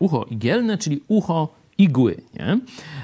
[0.00, 1.48] ucho igielne, czyli ucho
[1.82, 2.16] igły.
[2.34, 2.58] Nie?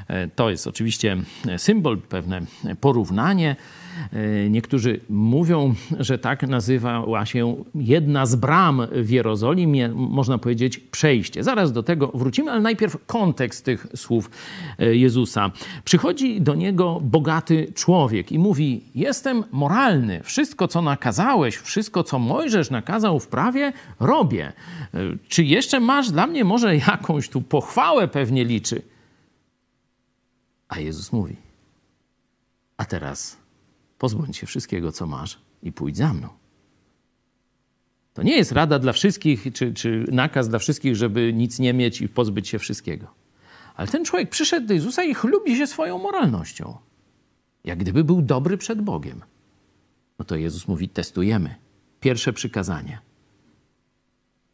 [0.08, 1.17] E, to jest oczywiście
[1.57, 2.41] symbol, pewne
[2.80, 3.57] porównanie.
[4.12, 11.45] E, niektórzy mówią, że tak nazywała się jedna z bram w Jerozolimie, można powiedzieć przejście.
[11.45, 14.30] Zaraz do tego wrócimy, ale najpierw kontekst tych słów
[14.79, 15.51] e, Jezusa.
[15.84, 22.70] Przychodzi do niego bogaty człowiek i mówi: Jestem moralny, wszystko co nakazałeś, wszystko co Mojżesz
[22.70, 24.52] nakazał w prawie, robię.
[25.29, 28.88] Czy jeszcze masz dla mnie może jakąś tu pochwałę pewnie liczy?
[30.69, 31.37] A Jezus mówi:
[32.77, 33.37] A teraz
[33.98, 36.29] pozbądź się wszystkiego, co masz i pójdź za mną.
[38.15, 42.01] To nie jest rada dla wszystkich, czy, czy nakaz dla wszystkich, żeby nic nie mieć
[42.01, 43.06] i pozbyć się wszystkiego.
[43.75, 46.77] Ale ten człowiek przyszedł do Jezusa i chlubi się swoją moralnością.
[47.64, 49.23] Jak gdyby był dobry przed Bogiem.
[50.19, 51.55] No to Jezus mówi: testujemy.
[52.01, 53.01] Pierwsze przykazanie.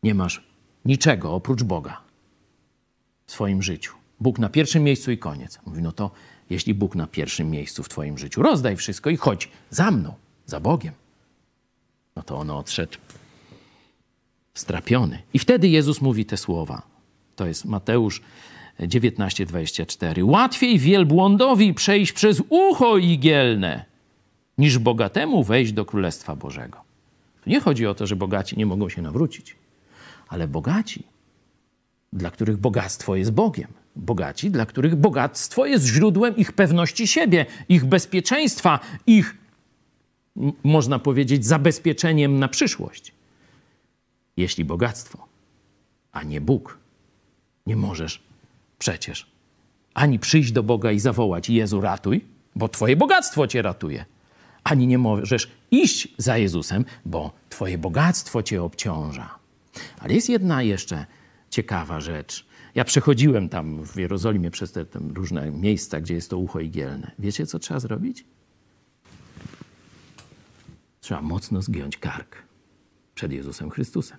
[0.02, 0.47] Nie masz
[0.85, 2.01] niczego oprócz Boga
[3.27, 4.02] w swoim życiu.
[4.23, 5.59] Bóg na pierwszym miejscu i koniec.
[5.66, 6.10] Mówi: no to
[6.51, 10.15] jeśli Bóg na pierwszym miejscu w Twoim życiu, rozdaj wszystko i chodź za mną,
[10.46, 10.95] za Bogiem.
[12.16, 12.98] No to on odszedł
[14.54, 15.23] strapiony.
[15.34, 16.82] I wtedy Jezus mówi te słowa.
[17.37, 18.23] To jest Mateusz
[18.80, 20.24] 19:24.
[20.24, 23.84] Łatwiej wielbłądowi przejść przez ucho igielne,
[24.59, 26.80] niż bogatemu wejść do Królestwa Bożego.
[27.45, 29.56] Tu nie chodzi o to, że bogaci nie mogą się nawrócić,
[30.28, 31.02] ale bogaci,
[32.12, 37.85] dla których bogactwo jest Bogiem, bogaci, dla których bogactwo jest źródłem ich pewności siebie, ich
[37.85, 39.37] bezpieczeństwa, ich,
[40.65, 43.12] można powiedzieć, zabezpieczeniem na przyszłość.
[44.37, 45.26] Jeśli bogactwo,
[46.12, 46.79] a nie Bóg,
[47.66, 48.23] nie możesz
[48.79, 49.32] przecież
[49.95, 52.24] ani przyjść do Boga i zawołać Jezu ratuj,
[52.56, 54.04] bo Twoje bogactwo Cię ratuje,
[54.65, 59.38] ani nie możesz iść za Jezusem, bo Twoje bogactwo Cię obciąża.
[59.99, 61.06] Ale jest jedna jeszcze
[61.53, 62.47] ciekawa rzecz.
[62.75, 64.84] Ja przechodziłem tam w Jerozolimie przez te,
[65.15, 67.11] różne miejsca, gdzie jest to ucho igielne.
[67.19, 68.25] Wiecie, co trzeba zrobić?
[71.01, 72.37] Trzeba mocno zgiąć kark
[73.15, 74.19] przed Jezusem Chrystusem.